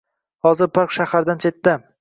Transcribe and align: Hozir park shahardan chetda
Hozir 0.47 0.71
park 0.79 0.97
shahardan 0.99 1.47
chetda 1.47 1.79